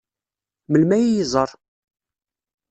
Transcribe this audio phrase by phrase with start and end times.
[0.69, 1.49] Melmi ad iyi-iẓeṛ?